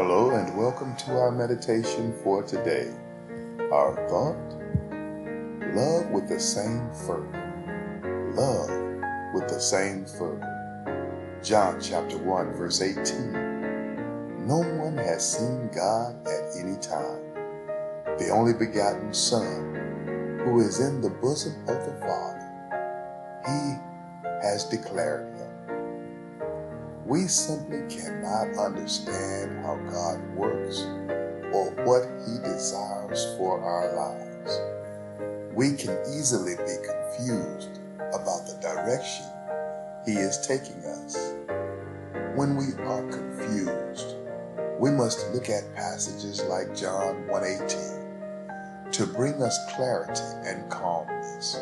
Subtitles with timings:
[0.00, 2.88] Hello and welcome to our meditation for today.
[3.72, 4.36] Our thought
[5.74, 8.30] love with the same fervor.
[8.32, 8.70] Love
[9.34, 11.40] with the same fervor.
[11.42, 14.46] John chapter 1, verse 18.
[14.46, 17.34] No one has seen God at any time.
[18.18, 22.46] The only begotten Son, who is in the bosom of the Father,
[23.44, 23.74] he
[24.46, 25.47] has declared him.
[27.08, 30.82] We simply cannot understand how God works
[31.54, 34.60] or what He desires for our lives.
[35.54, 37.80] We can easily be confused
[38.12, 39.24] about the direction
[40.04, 41.32] He is taking us.
[42.36, 44.16] When we are confused,
[44.78, 51.58] we must look at passages like John 1:18 to bring us clarity and calmness.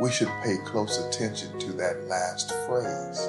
[0.00, 3.28] We should pay close attention to that last phrase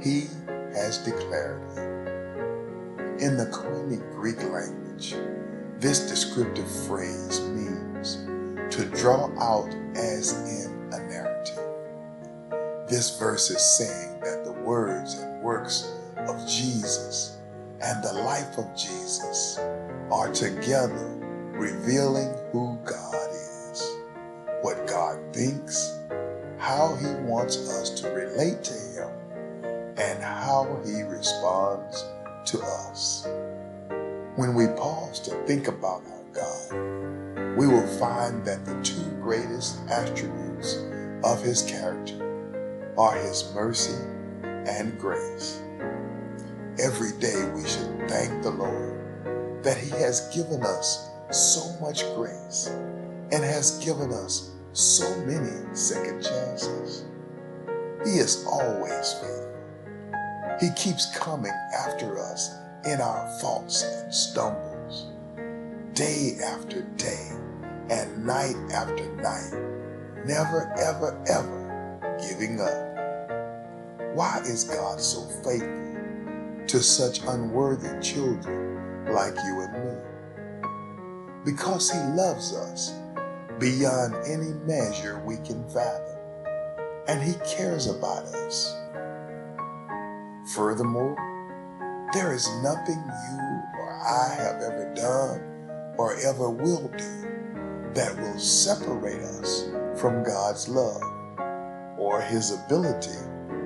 [0.00, 0.28] he
[0.74, 3.22] has declared it.
[3.22, 5.14] In the Koine Greek language,
[5.78, 8.26] this descriptive phrase means
[8.74, 11.66] to draw out as in a narrative.
[12.88, 17.38] This verse is saying that the words and works of Jesus
[17.80, 19.58] and the life of Jesus
[20.10, 21.16] are together
[21.52, 23.96] revealing who God is,
[24.62, 25.98] what God thinks,
[26.58, 29.10] how he wants us to relate to him
[29.98, 32.04] and how he responds
[32.44, 33.26] to us.
[34.36, 39.78] When we pause to think about our God, we will find that the two greatest
[39.88, 40.84] attributes
[41.24, 42.22] of his character
[42.98, 43.96] are his mercy
[44.42, 45.62] and grace.
[46.78, 52.68] Every day we should thank the Lord that he has given us so much grace
[53.32, 57.06] and has given us so many second chances.
[58.04, 59.46] He is always faithful
[60.60, 62.54] he keeps coming after us
[62.86, 65.08] in our faults and stumbles,
[65.92, 67.30] day after day
[67.90, 69.52] and night after night,
[70.24, 74.14] never, ever, ever giving up.
[74.14, 81.42] Why is God so faithful to such unworthy children like you and me?
[81.44, 82.92] Because He loves us
[83.58, 86.16] beyond any measure we can fathom,
[87.08, 88.74] and He cares about us
[90.54, 91.16] Furthermore,
[92.12, 95.40] there is nothing you or I have ever done
[95.98, 99.68] or ever will do that will separate us
[100.00, 101.02] from God's love
[101.98, 103.18] or His ability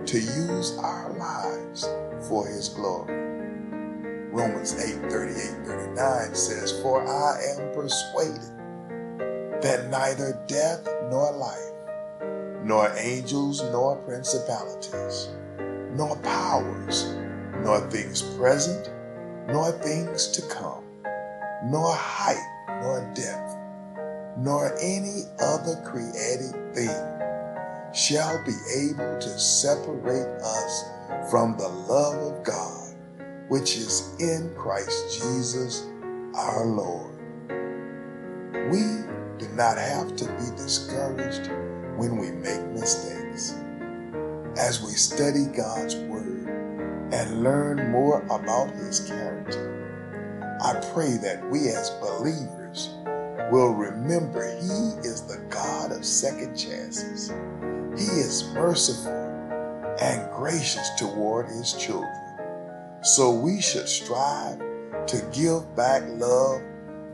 [0.07, 1.87] to use our lives
[2.29, 3.15] for His glory.
[4.31, 8.57] Romans 8 38 39 says, For I am persuaded
[9.61, 15.29] that neither death nor life, nor angels nor principalities,
[15.97, 17.15] nor powers,
[17.63, 18.91] nor things present,
[19.49, 20.85] nor things to come,
[21.65, 23.57] nor height, nor depth,
[24.39, 27.21] nor any other created thing
[27.93, 30.85] shall be able to separate us
[31.31, 32.95] from the love of God,
[33.49, 35.87] which is in Christ Jesus
[36.35, 37.11] our Lord.
[38.71, 38.81] We
[39.39, 41.51] do not have to be discouraged
[41.97, 43.55] when we make mistakes
[44.61, 46.47] as we study God's Word
[47.15, 49.79] and learn more about His character.
[50.61, 52.91] I pray that we as believers
[53.51, 57.31] will remember He is the God of second chances.
[57.97, 59.13] He is merciful
[59.99, 62.13] and gracious toward His children.
[63.03, 64.59] So we should strive
[65.07, 66.61] to give back love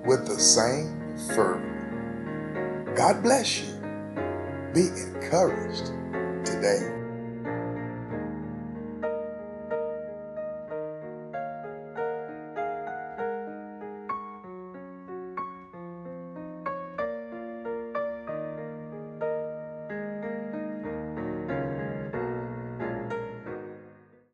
[0.05, 1.63] with the same fervor.
[2.97, 3.73] God bless you.
[4.75, 5.93] Be encouraged
[6.45, 7.06] today.